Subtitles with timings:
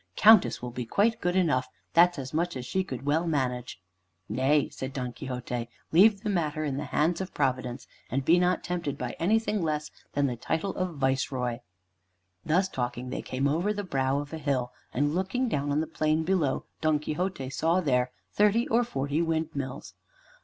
[0.15, 3.79] countess will be quite good enough; that's as much as she could well manage."
[4.27, 8.63] "Nay," said Don Quixote, "leave the matter in the hands of Providence, and be not
[8.63, 11.59] tempted by anything less than the title of Viceroy."
[12.43, 15.85] Thus talking, they came over the brow of a hill, and looking down on the
[15.85, 19.93] plain below, Don Quixote saw there thirty or forty windmills.